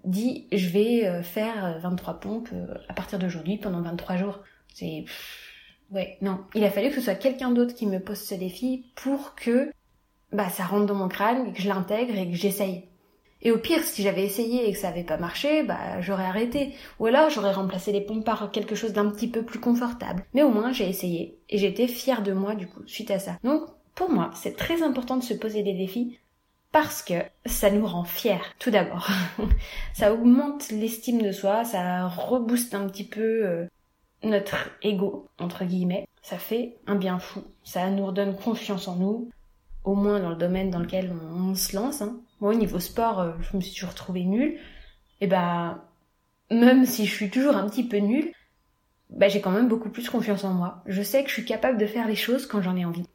dit 0.05 0.47
je 0.51 0.69
vais 0.69 1.05
euh, 1.05 1.23
faire 1.23 1.79
23 1.81 2.13
euh, 2.13 2.17
pompes 2.17 2.49
euh, 2.53 2.73
à 2.89 2.93
partir 2.93 3.19
d'aujourd'hui 3.19 3.57
pendant 3.57 3.81
23 3.81 4.17
jours. 4.17 4.39
C'est 4.73 5.05
ouais, 5.91 6.17
non, 6.21 6.39
il 6.53 6.63
a 6.63 6.71
fallu 6.71 6.89
que 6.89 6.95
ce 6.95 7.01
soit 7.01 7.15
quelqu'un 7.15 7.51
d'autre 7.51 7.75
qui 7.75 7.87
me 7.87 7.99
pose 7.99 8.19
ce 8.19 8.35
défi 8.35 8.85
pour 8.95 9.35
que 9.35 9.71
bah 10.31 10.49
ça 10.49 10.65
rentre 10.65 10.85
dans 10.85 10.95
mon 10.95 11.07
crâne 11.07 11.53
que 11.53 11.61
je 11.61 11.69
l'intègre 11.69 12.17
et 12.17 12.29
que 12.29 12.35
j'essaye. 12.35 12.85
Et 13.41 13.51
au 13.51 13.59
pire, 13.59 13.83
si 13.83 14.01
j'avais 14.01 14.25
essayé 14.25 14.67
et 14.67 14.71
que 14.71 14.77
ça 14.77 14.87
avait 14.87 15.03
pas 15.03 15.17
marché, 15.17 15.63
bah 15.63 16.01
j'aurais 16.01 16.25
arrêté. 16.25 16.73
Ou 16.99 17.05
alors 17.05 17.29
j'aurais 17.29 17.53
remplacé 17.53 17.91
les 17.91 18.01
pompes 18.01 18.25
par 18.25 18.51
quelque 18.51 18.75
chose 18.75 18.93
d'un 18.93 19.09
petit 19.09 19.27
peu 19.27 19.43
plus 19.43 19.59
confortable. 19.59 20.25
Mais 20.33 20.43
au 20.43 20.49
moins 20.49 20.71
j'ai 20.71 20.89
essayé 20.89 21.37
et 21.49 21.57
j'étais 21.57 21.87
fière 21.87 22.23
de 22.23 22.33
moi 22.33 22.55
du 22.55 22.67
coup 22.67 22.81
suite 22.87 23.11
à 23.11 23.19
ça. 23.19 23.37
Donc 23.43 23.61
pour 23.93 24.09
moi, 24.09 24.31
c'est 24.33 24.57
très 24.57 24.83
important 24.83 25.15
de 25.15 25.23
se 25.23 25.33
poser 25.33 25.63
des 25.63 25.73
défis 25.73 26.19
parce 26.75 27.01
que 27.01 27.13
ça 27.45 27.71
nous 27.71 27.87
rend 27.87 28.03
fiers, 28.03 28.41
tout 28.59 28.69
d'abord. 28.69 29.07
ça 29.93 30.13
augmente 30.13 30.71
l'estime 30.71 31.21
de 31.21 31.31
soi, 31.31 31.63
ça 31.63 32.05
rebooste 32.05 32.75
un 32.75 32.89
petit 32.89 33.05
peu 33.05 33.45
euh, 33.45 33.65
notre 34.23 34.57
ego, 34.81 35.29
entre 35.39 35.63
guillemets. 35.63 36.05
Ça 36.21 36.37
fait 36.37 36.75
un 36.85 36.95
bien 36.95 37.17
fou. 37.17 37.45
Ça 37.63 37.89
nous 37.89 38.05
redonne 38.05 38.35
confiance 38.35 38.89
en 38.89 38.97
nous, 38.97 39.29
au 39.85 39.95
moins 39.95 40.19
dans 40.19 40.31
le 40.31 40.35
domaine 40.35 40.69
dans 40.69 40.79
lequel 40.79 41.13
on, 41.33 41.55
se 41.55 41.77
lance. 41.77 42.01
Hein. 42.01 42.19
Moi, 42.41 42.51
au 42.51 42.57
niveau 42.57 42.81
sport, 42.81 43.21
euh, 43.21 43.31
je 43.39 43.55
me 43.55 43.61
suis 43.61 43.73
toujours 43.73 43.95
trouvée 43.95 44.25
nulle. 44.25 44.59
Et 45.21 45.27
bah, 45.27 45.85
même 46.51 46.85
si 46.85 47.05
je 47.05 47.15
suis 47.15 47.29
toujours 47.29 47.55
un 47.55 47.69
petit 47.69 47.87
peu 47.87 47.99
nulle, 47.99 48.33
bah, 49.11 49.29
j'ai 49.29 49.39
quand 49.39 49.51
même 49.51 49.69
beaucoup 49.69 49.89
plus 49.89 50.09
confiance 50.09 50.43
en 50.43 50.53
moi. 50.53 50.83
Je 50.87 51.01
sais 51.01 51.23
que 51.23 51.29
je 51.29 51.35
suis 51.35 51.45
capable 51.45 51.77
de 51.77 51.85
faire 51.85 52.09
les 52.09 52.17
choses 52.17 52.45
quand 52.45 52.61
j'en 52.61 52.75
ai 52.75 52.83
envie. 52.83 53.07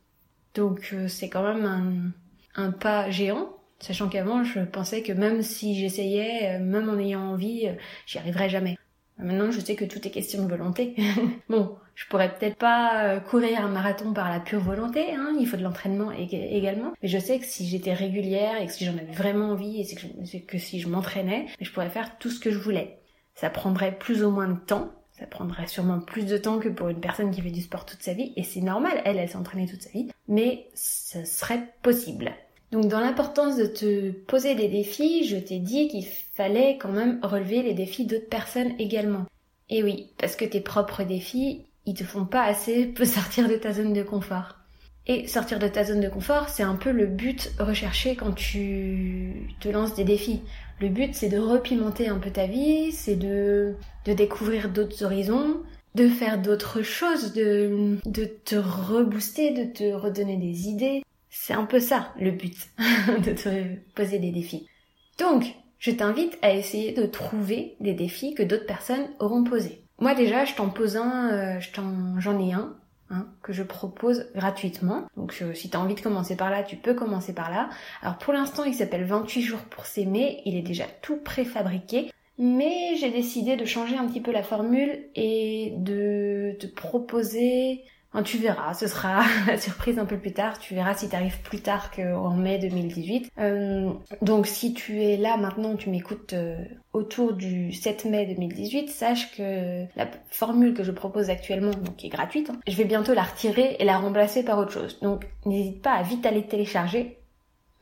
Donc, 0.54 0.92
euh, 0.94 1.08
c'est 1.08 1.28
quand 1.28 1.42
même 1.42 1.66
un, 1.66 2.10
un 2.55 2.73
pas 2.73 3.11
géant, 3.11 3.56
sachant 3.79 4.08
qu'avant 4.08 4.45
je 4.45 4.61
pensais 4.61 5.02
que 5.02 5.12
même 5.12 5.42
si 5.42 5.78
j'essayais, 5.78 6.57
euh, 6.57 6.59
même 6.61 6.88
en 6.88 6.99
ayant 6.99 7.23
envie, 7.23 7.66
euh, 7.66 7.73
j'y 8.07 8.19
arriverais 8.19 8.49
jamais. 8.49 8.76
Maintenant 9.19 9.50
je 9.50 9.61
sais 9.61 9.76
que 9.76 9.85
tout 9.85 10.07
est 10.07 10.11
question 10.11 10.45
de 10.45 10.49
volonté. 10.49 10.95
bon, 11.49 11.76
je 11.95 12.07
pourrais 12.07 12.35
peut-être 12.35 12.57
pas 12.57 13.04
euh, 13.04 13.21
courir 13.21 13.64
un 13.64 13.69
marathon 13.69 14.12
par 14.12 14.30
la 14.30 14.40
pure 14.40 14.61
volonté, 14.61 15.14
hein, 15.14 15.37
il 15.38 15.47
faut 15.47 15.57
de 15.57 15.62
l'entraînement 15.62 16.11
également, 16.12 16.92
mais 17.02 17.09
je 17.09 17.19
sais 17.19 17.38
que 17.38 17.45
si 17.45 17.66
j'étais 17.66 17.92
régulière 17.92 18.61
et 18.61 18.66
que 18.66 18.73
si 18.73 18.85
j'en 18.85 18.92
avais 18.92 19.12
vraiment 19.12 19.50
envie 19.50 19.80
et 19.80 19.95
que, 19.95 20.47
que 20.47 20.59
si 20.59 20.80
je 20.80 20.88
m'entraînais, 20.88 21.47
je 21.61 21.71
pourrais 21.71 21.90
faire 21.90 22.19
tout 22.19 22.30
ce 22.30 22.40
que 22.40 22.50
je 22.50 22.59
voulais. 22.59 22.99
Ça 23.35 23.50
prendrait 23.50 23.97
plus 23.97 24.25
ou 24.25 24.30
moins 24.30 24.49
de 24.49 24.59
temps, 24.59 24.92
ça 25.20 25.26
prendrait 25.26 25.66
sûrement 25.66 26.00
plus 26.00 26.24
de 26.24 26.38
temps 26.38 26.58
que 26.58 26.70
pour 26.70 26.88
une 26.88 27.00
personne 27.00 27.30
qui 27.30 27.42
fait 27.42 27.50
du 27.50 27.60
sport 27.60 27.84
toute 27.84 28.02
sa 28.02 28.14
vie, 28.14 28.32
et 28.36 28.42
c'est 28.42 28.62
normal, 28.62 29.02
elle, 29.04 29.18
elle 29.18 29.28
s'entraînait 29.28 29.66
toute 29.66 29.82
sa 29.82 29.90
vie, 29.90 30.08
mais 30.28 30.66
ce 30.74 31.24
serait 31.26 31.68
possible. 31.82 32.32
Donc 32.72 32.88
dans 32.88 33.00
l'importance 33.00 33.56
de 33.56 33.66
te 33.66 34.10
poser 34.10 34.54
des 34.54 34.68
défis, 34.68 35.26
je 35.26 35.36
t'ai 35.36 35.58
dit 35.58 35.88
qu'il 35.88 36.06
fallait 36.06 36.78
quand 36.78 36.92
même 36.92 37.20
relever 37.22 37.62
les 37.62 37.74
défis 37.74 38.06
d'autres 38.06 38.28
personnes 38.28 38.72
également. 38.78 39.26
Et 39.68 39.82
oui, 39.82 40.08
parce 40.16 40.36
que 40.36 40.44
tes 40.46 40.60
propres 40.60 41.02
défis, 41.02 41.66
ils 41.84 41.94
te 41.94 42.04
font 42.04 42.24
pas 42.24 42.44
assez 42.44 42.86
pour 42.86 43.06
sortir 43.06 43.46
de 43.48 43.56
ta 43.56 43.72
zone 43.72 43.92
de 43.92 44.02
confort. 44.02 44.60
Et 45.07 45.26
sortir 45.26 45.59
de 45.59 45.66
ta 45.66 45.85
zone 45.85 46.00
de 46.00 46.09
confort, 46.09 46.49
c'est 46.49 46.62
un 46.62 46.76
peu 46.76 46.90
le 46.92 47.07
but 47.07 47.52
recherché 47.59 48.16
quand 48.16 48.33
tu 48.33 49.54
te 49.61 49.69
lances 49.69 49.95
des 49.95 50.04
défis. 50.04 50.42
Le 50.80 50.88
but, 50.88 51.14
c'est 51.14 51.28
de 51.28 51.38
repimenter 51.38 52.09
un 52.09 52.19
peu 52.19 52.30
ta 52.30 52.47
vie, 52.47 52.92
c'est 52.92 53.16
de, 53.16 53.75
de 54.04 54.12
découvrir 54.12 54.69
d'autres 54.69 55.04
horizons, 55.04 55.62
de 55.95 56.09
faire 56.09 56.40
d'autres 56.40 56.83
choses, 56.83 57.33
de, 57.33 57.99
de 58.04 58.25
te 58.25 58.57
rebooster, 58.57 59.52
de 59.52 59.73
te 59.73 59.92
redonner 59.92 60.37
des 60.37 60.69
idées, 60.69 61.02
c'est 61.30 61.54
un 61.54 61.64
peu 61.64 61.80
ça 61.80 62.12
le 62.21 62.33
but 62.33 62.57
de 63.25 63.33
te 63.33 63.76
poser 63.95 64.19
des 64.19 64.33
défis. 64.33 64.66
Donc, 65.19 65.54
je 65.78 65.90
t'invite 65.90 66.38
à 66.42 66.52
essayer 66.52 66.92
de 66.92 67.07
trouver 67.07 67.76
des 67.80 67.95
défis 67.95 68.35
que 68.35 68.42
d'autres 68.42 68.66
personnes 68.66 69.09
auront 69.19 69.45
posés. 69.45 69.83
Moi 69.99 70.14
déjà, 70.14 70.45
je 70.45 70.54
t'en 70.54 70.69
pose 70.69 70.97
un, 70.97 71.30
euh, 71.30 71.61
j'en 72.19 72.38
ai 72.38 72.52
un 72.52 72.76
hein, 73.11 73.26
que 73.43 73.52
je 73.52 73.62
propose 73.62 74.26
gratuitement. 74.35 75.07
Donc 75.17 75.43
si 75.55 75.71
tu 75.71 75.76
as 75.76 75.81
envie 75.81 75.95
de 75.95 76.00
commencer 76.00 76.37
par 76.37 76.50
là, 76.50 76.62
tu 76.62 76.76
peux 76.76 76.95
commencer 76.95 77.35
par 77.35 77.50
là. 77.50 77.69
Alors 78.02 78.19
pour 78.19 78.33
l'instant, 78.33 78.64
il 78.64 78.75
s'appelle 78.75 79.05
28 79.05 79.43
jours 79.43 79.61
pour 79.61 79.87
s'aimer, 79.87 80.43
il 80.45 80.57
est 80.57 80.62
déjà 80.62 80.85
tout 81.02 81.17
préfabriqué. 81.17 82.12
Mais 82.38 82.97
j'ai 82.97 83.11
décidé 83.11 83.57
de 83.57 83.67
changer 83.67 83.97
un 83.97 84.07
petit 84.07 84.23
peu 84.23 84.33
la 84.33 84.43
formule 84.43 84.99
et 85.14 85.75
de 85.76 86.57
te 86.59 86.67
proposer 86.67 87.85
tu 88.25 88.38
verras, 88.38 88.75
ce 88.75 88.87
sera 88.87 89.23
la 89.47 89.57
surprise 89.57 89.99
un 89.99 90.05
peu 90.05 90.19
plus 90.19 90.33
tard. 90.33 90.59
Tu 90.59 90.75
verras 90.75 90.95
si 90.95 91.09
t'arrives 91.09 91.40
plus 91.43 91.61
tard 91.61 91.90
qu'en 91.90 92.35
mai 92.35 92.59
2018. 92.59 93.31
Euh, 93.38 93.93
donc 94.23 94.47
si 94.47 94.75
tu 94.75 95.02
es 95.02 95.17
là 95.17 95.37
maintenant, 95.37 95.76
tu 95.76 95.90
m'écoutes 95.90 96.33
euh, 96.33 96.64
autour 96.93 97.33
du 97.33 97.73
7 97.73 98.07
mai 98.07 98.26
2018, 98.26 98.88
sache 98.88 99.35
que 99.37 99.85
la 99.97 100.09
formule 100.31 100.75
que 100.75 100.83
je 100.83 100.90
propose 100.90 101.31
actuellement, 101.31 101.71
donc 101.71 101.97
qui 101.97 102.07
est 102.07 102.11
gratuite, 102.11 102.50
hein, 102.50 102.59
je 102.67 102.76
vais 102.76 102.85
bientôt 102.85 103.14
la 103.14 103.23
retirer 103.23 103.76
et 103.79 103.85
la 103.85 103.99
remplacer 103.99 104.45
par 104.45 104.59
autre 104.59 104.73
chose. 104.73 104.99
Donc 105.00 105.26
n'hésite 105.47 105.81
pas 105.83 105.93
à 105.93 106.02
vite 106.02 106.26
aller 106.26 106.47
télécharger 106.47 107.19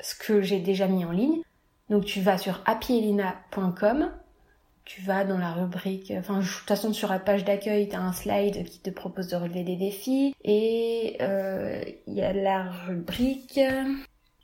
ce 0.01 0.15
que 0.15 0.43
j'ai 0.43 0.61
déjà 0.61 0.87
mis 0.87 1.05
en 1.05 1.11
ligne. 1.11 1.41
Donc 1.89 2.05
tu 2.05 2.21
vas 2.21 2.37
sur 2.37 2.61
happyelina.com 2.67 4.11
tu 4.89 5.03
vas 5.03 5.23
dans 5.25 5.37
la 5.37 5.53
rubrique, 5.53 6.15
enfin 6.19 6.39
de 6.39 6.45
toute 6.45 6.67
façon 6.67 6.95
sur 6.95 7.11
la 7.11 7.19
page 7.19 7.45
d'accueil, 7.45 7.91
tu 7.91 7.95
as 7.95 8.01
un 8.01 8.15
slide 8.15 8.65
qui 8.65 8.81
te 8.81 8.89
propose 8.89 9.29
de 9.29 9.37
relever 9.37 9.63
des 9.63 9.77
défis 9.77 10.35
et 10.43 11.19
euh, 11.21 11.83
il 12.07 12.15
y 12.15 12.23
a 12.23 12.33
la 12.33 12.71
rubrique 12.87 13.61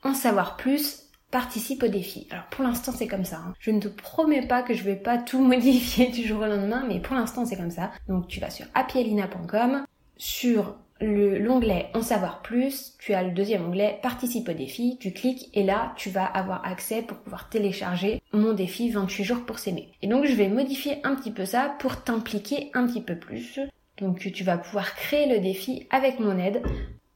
en 0.03 0.13
savoir 0.13 0.59
plus, 0.59 1.05
participe 1.31 1.83
au 1.83 1.89
défi. 1.89 2.29
Alors 2.31 2.45
pour 2.51 2.63
l'instant 2.63 2.93
c'est 2.93 3.09
comme 3.09 3.25
ça. 3.25 3.39
Hein. 3.39 3.55
Je 3.59 3.71
ne 3.71 3.81
te 3.81 3.89
promets 3.89 4.47
pas 4.47 4.63
que 4.63 4.75
je 4.75 4.85
vais 4.85 4.97
pas 4.97 5.17
tout 5.17 5.41
modifier 5.43 6.11
du 6.11 6.27
jour 6.27 6.43
au 6.43 6.47
lendemain, 6.47 6.85
mais 6.87 7.01
pour 7.01 7.17
l'instant 7.17 7.47
c'est 7.47 7.57
comme 7.57 7.71
ça. 7.71 7.91
Donc 8.07 8.29
tu 8.29 8.39
vas 8.39 8.51
sur 8.51 8.67
happyelina.com, 8.75 9.87
sur 10.19 10.77
l'onglet 11.01 11.91
En 11.95 12.03
savoir 12.03 12.43
plus, 12.43 12.95
tu 12.99 13.15
as 13.15 13.23
le 13.23 13.33
deuxième 13.33 13.67
onglet 13.67 13.99
Participe 14.03 14.49
au 14.49 14.53
défi, 14.53 14.97
tu 15.01 15.13
cliques 15.13 15.51
et 15.55 15.63
là 15.63 15.93
tu 15.97 16.11
vas 16.11 16.25
avoir 16.25 16.65
accès 16.67 17.03
pour 17.03 17.19
pouvoir 17.19 17.49
télécharger 17.49 18.23
mon 18.33 18.53
défi 18.53 18.91
28 18.91 19.25
jours 19.25 19.45
pour 19.45 19.59
s'aimer. 19.59 19.91
Et 20.03 20.07
donc 20.07 20.25
je 20.27 20.35
vais 20.35 20.49
modifier 20.49 20.99
un 21.05 21.15
petit 21.15 21.33
peu 21.33 21.45
ça 21.45 21.75
pour 21.79 22.03
t'impliquer 22.03 22.71
un 22.75 22.87
petit 22.87 23.03
peu 23.03 23.17
plus. 23.17 23.61
Donc 23.99 24.19
tu 24.19 24.45
vas 24.45 24.59
pouvoir 24.59 24.95
créer 24.95 25.29
le 25.33 25.41
défi 25.41 25.87
avec 25.91 26.21
mon 26.21 26.39
aide 26.39 26.63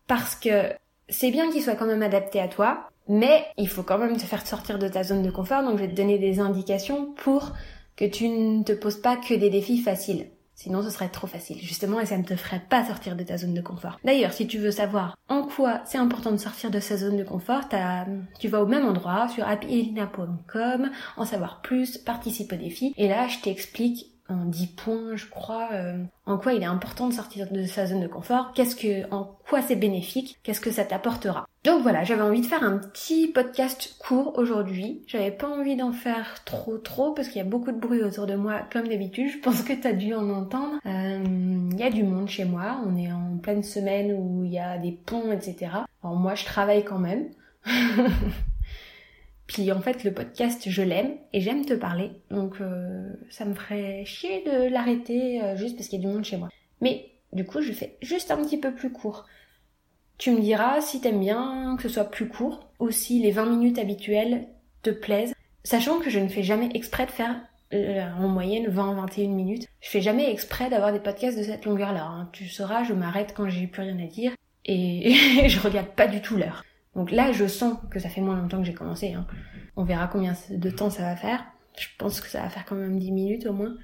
parce 0.06 0.34
que 0.34 0.72
c'est 1.08 1.30
bien 1.30 1.50
qu'il 1.50 1.62
soit 1.62 1.74
quand 1.74 1.86
même 1.86 2.02
adapté 2.02 2.40
à 2.40 2.48
toi, 2.48 2.88
mais 3.08 3.46
il 3.56 3.68
faut 3.68 3.82
quand 3.82 3.98
même 3.98 4.16
te 4.16 4.24
faire 4.24 4.46
sortir 4.46 4.78
de 4.78 4.88
ta 4.88 5.02
zone 5.02 5.22
de 5.22 5.30
confort, 5.30 5.62
donc 5.62 5.78
je 5.78 5.84
vais 5.84 5.90
te 5.90 5.96
donner 5.96 6.18
des 6.18 6.40
indications 6.40 7.12
pour 7.14 7.52
que 7.96 8.04
tu 8.04 8.28
ne 8.28 8.62
te 8.62 8.72
poses 8.72 9.00
pas 9.00 9.16
que 9.16 9.34
des 9.34 9.50
défis 9.50 9.78
faciles. 9.78 10.28
Sinon, 10.60 10.82
ce 10.82 10.90
serait 10.90 11.08
trop 11.08 11.28
facile, 11.28 11.60
justement, 11.60 12.00
et 12.00 12.06
ça 12.06 12.18
ne 12.18 12.24
te 12.24 12.34
ferait 12.34 12.64
pas 12.68 12.84
sortir 12.84 13.14
de 13.14 13.22
ta 13.22 13.36
zone 13.36 13.54
de 13.54 13.60
confort. 13.60 14.00
D'ailleurs, 14.02 14.32
si 14.32 14.48
tu 14.48 14.58
veux 14.58 14.72
savoir 14.72 15.16
en 15.28 15.44
quoi 15.44 15.82
c'est 15.84 15.98
important 15.98 16.32
de 16.32 16.36
sortir 16.36 16.72
de 16.72 16.80
sa 16.80 16.96
zone 16.96 17.16
de 17.16 17.22
confort, 17.22 17.68
tu 18.40 18.48
vas 18.48 18.60
au 18.60 18.66
même 18.66 18.84
endroit, 18.84 19.28
sur 19.28 19.46
happyelina.com, 19.46 20.90
en 21.16 21.24
savoir 21.24 21.62
plus, 21.62 21.96
participe 21.98 22.52
au 22.52 22.56
défi, 22.56 22.92
et 22.96 23.06
là, 23.06 23.28
je 23.28 23.38
t'explique 23.38 24.17
en 24.28 24.44
10 24.44 24.66
points, 24.68 25.16
je 25.16 25.26
crois, 25.26 25.70
euh, 25.72 26.02
en 26.26 26.38
quoi 26.38 26.52
il 26.52 26.62
est 26.62 26.66
important 26.66 27.08
de 27.08 27.14
sortir 27.14 27.50
de 27.50 27.64
sa 27.64 27.86
zone 27.86 28.00
de 28.00 28.06
confort, 28.08 28.52
qu'est-ce 28.54 28.76
que, 28.76 29.10
en 29.12 29.36
quoi 29.48 29.62
c'est 29.62 29.76
bénéfique, 29.76 30.38
qu'est-ce 30.42 30.60
que 30.60 30.70
ça 30.70 30.84
t'apportera. 30.84 31.46
Donc 31.64 31.82
voilà, 31.82 32.04
j'avais 32.04 32.22
envie 32.22 32.40
de 32.40 32.46
faire 32.46 32.62
un 32.62 32.78
petit 32.78 33.28
podcast 33.28 33.96
court 33.98 34.38
aujourd'hui. 34.38 35.02
J'avais 35.06 35.30
pas 35.30 35.48
envie 35.48 35.76
d'en 35.76 35.92
faire 35.92 36.44
trop 36.44 36.78
trop 36.78 37.12
parce 37.12 37.28
qu'il 37.28 37.38
y 37.38 37.44
a 37.44 37.48
beaucoup 37.48 37.72
de 37.72 37.78
bruit 37.78 38.02
autour 38.02 38.26
de 38.26 38.34
moi 38.34 38.62
comme 38.72 38.86
d'habitude. 38.86 39.30
Je 39.30 39.38
pense 39.38 39.62
que 39.62 39.72
t'as 39.72 39.92
dû 39.92 40.14
en 40.14 40.30
entendre. 40.30 40.76
Euh, 40.86 41.22
il 41.72 41.78
y 41.78 41.82
a 41.82 41.90
du 41.90 42.04
monde 42.04 42.28
chez 42.28 42.44
moi. 42.44 42.80
On 42.86 42.96
est 42.96 43.10
en 43.10 43.38
pleine 43.38 43.62
semaine 43.62 44.12
où 44.12 44.44
il 44.44 44.52
y 44.52 44.58
a 44.58 44.78
des 44.78 44.92
ponts, 44.92 45.32
etc. 45.32 45.70
Alors 46.02 46.16
moi, 46.16 46.34
je 46.34 46.44
travaille 46.44 46.84
quand 46.84 46.98
même. 46.98 47.28
Puis 49.48 49.72
en 49.72 49.80
fait, 49.80 50.04
le 50.04 50.12
podcast, 50.12 50.62
je 50.66 50.82
l'aime 50.82 51.16
et 51.32 51.40
j'aime 51.40 51.64
te 51.64 51.72
parler. 51.72 52.10
Donc 52.30 52.60
euh, 52.60 53.10
ça 53.30 53.46
me 53.46 53.54
ferait 53.54 54.04
chier 54.04 54.44
de 54.44 54.70
l'arrêter 54.70 55.42
euh, 55.42 55.56
juste 55.56 55.76
parce 55.76 55.88
qu'il 55.88 56.00
y 56.00 56.04
a 56.04 56.06
du 56.06 56.14
monde 56.14 56.24
chez 56.24 56.36
moi. 56.36 56.50
Mais 56.82 57.06
du 57.32 57.44
coup, 57.44 57.62
je 57.62 57.72
fais 57.72 57.96
juste 58.02 58.30
un 58.30 58.36
petit 58.36 58.58
peu 58.58 58.74
plus 58.74 58.92
court. 58.92 59.26
Tu 60.18 60.32
me 60.32 60.40
diras 60.40 60.82
si 60.82 61.00
t'aimes 61.00 61.20
bien 61.20 61.76
que 61.76 61.84
ce 61.84 61.88
soit 61.88 62.10
plus 62.10 62.28
court 62.28 62.68
ou 62.78 62.90
si 62.90 63.20
les 63.20 63.30
20 63.30 63.46
minutes 63.46 63.78
habituelles 63.78 64.48
te 64.82 64.90
plaisent. 64.90 65.34
Sachant 65.64 65.98
que 65.98 66.10
je 66.10 66.18
ne 66.18 66.28
fais 66.28 66.42
jamais 66.42 66.68
exprès 66.74 67.06
de 67.06 67.10
faire 67.10 67.40
euh, 67.72 68.02
en 68.18 68.28
moyenne 68.28 68.66
20-21 68.66 69.28
minutes. 69.28 69.66
Je 69.80 69.88
fais 69.88 70.02
jamais 70.02 70.30
exprès 70.30 70.68
d'avoir 70.68 70.92
des 70.92 71.00
podcasts 71.00 71.38
de 71.38 71.42
cette 71.42 71.64
longueur-là. 71.64 72.04
Hein. 72.04 72.28
Tu 72.32 72.48
sauras, 72.48 72.84
je 72.84 72.92
m'arrête 72.92 73.32
quand 73.34 73.48
j'ai 73.48 73.66
plus 73.66 73.82
rien 73.82 73.98
à 73.98 74.06
dire 74.06 74.32
et 74.66 75.14
je 75.48 75.60
regarde 75.60 75.88
pas 75.88 76.06
du 76.06 76.20
tout 76.20 76.36
l'heure. 76.36 76.64
Donc 76.98 77.12
là, 77.12 77.30
je 77.30 77.46
sens 77.46 77.76
que 77.92 78.00
ça 78.00 78.08
fait 78.08 78.20
moins 78.20 78.34
longtemps 78.34 78.58
que 78.58 78.64
j'ai 78.64 78.74
commencé. 78.74 79.12
Hein. 79.12 79.24
On 79.76 79.84
verra 79.84 80.08
combien 80.08 80.34
de 80.50 80.68
temps 80.68 80.90
ça 80.90 81.02
va 81.02 81.14
faire. 81.14 81.44
Je 81.78 81.86
pense 81.96 82.20
que 82.20 82.26
ça 82.26 82.42
va 82.42 82.48
faire 82.48 82.64
quand 82.64 82.74
même 82.74 82.98
10 82.98 83.12
minutes 83.12 83.46
au 83.46 83.52
moins. 83.52 83.76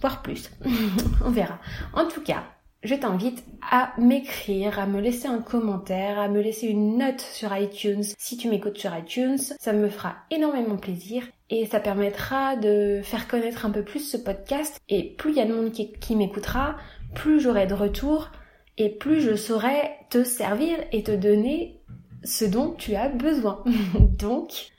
Voire 0.00 0.22
plus. 0.22 0.50
On 1.22 1.28
verra. 1.28 1.58
En 1.92 2.08
tout 2.08 2.22
cas, 2.22 2.44
je 2.82 2.94
t'invite 2.94 3.44
à 3.70 3.92
m'écrire, 3.98 4.78
à 4.78 4.86
me 4.86 5.02
laisser 5.02 5.28
un 5.28 5.42
commentaire, 5.42 6.18
à 6.18 6.28
me 6.28 6.40
laisser 6.40 6.66
une 6.68 6.96
note 6.96 7.20
sur 7.20 7.54
iTunes. 7.54 8.04
Si 8.16 8.38
tu 8.38 8.48
m'écoutes 8.48 8.78
sur 8.78 8.96
iTunes, 8.96 9.36
ça 9.36 9.74
me 9.74 9.90
fera 9.90 10.16
énormément 10.30 10.78
plaisir 10.78 11.24
et 11.50 11.66
ça 11.66 11.78
permettra 11.78 12.56
de 12.56 13.02
faire 13.04 13.28
connaître 13.28 13.66
un 13.66 13.70
peu 13.70 13.84
plus 13.84 14.10
ce 14.10 14.16
podcast. 14.16 14.80
Et 14.88 15.14
plus 15.18 15.32
il 15.32 15.36
y 15.36 15.42
a 15.42 15.46
de 15.46 15.52
monde 15.52 15.72
qui, 15.72 15.92
qui 15.92 16.16
m'écoutera, 16.16 16.76
plus 17.14 17.38
j'aurai 17.38 17.66
de 17.66 17.74
retours 17.74 18.30
et 18.78 18.88
plus 18.88 19.20
je 19.20 19.36
saurai 19.36 19.90
te 20.08 20.24
servir 20.24 20.78
et 20.90 21.02
te 21.02 21.12
donner 21.12 21.79
ce 22.24 22.44
dont 22.44 22.72
tu 22.72 22.94
as 22.94 23.08
besoin. 23.08 23.62
Donc, 24.18 24.72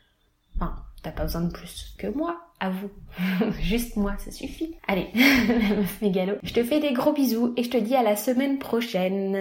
enfin, 0.55 0.75
t'as 1.03 1.11
pas 1.11 1.23
besoin 1.23 1.41
de 1.41 1.51
plus 1.51 1.95
que 1.97 2.07
moi, 2.07 2.39
à 2.59 2.69
vous. 2.69 2.89
Juste 3.61 3.95
moi, 3.95 4.15
ça 4.17 4.31
suffit. 4.31 4.75
Allez. 4.87 5.07
Je 5.15 6.53
te 6.53 6.63
fais 6.63 6.79
des 6.79 6.93
gros 6.93 7.13
bisous 7.13 7.53
et 7.57 7.63
je 7.63 7.69
te 7.69 7.77
dis 7.77 7.95
à 7.95 8.03
la 8.03 8.15
semaine 8.15 8.59
prochaine. 8.59 9.35